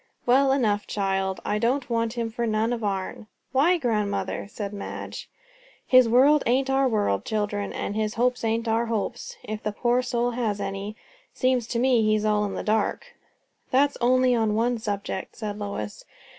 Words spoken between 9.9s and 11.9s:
soul has any. 'Seems to